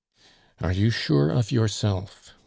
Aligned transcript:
"Are 0.61 0.71
you 0.71 0.89
sure 0.89 1.29
of 1.29 1.51
yourself?" 1.51 2.33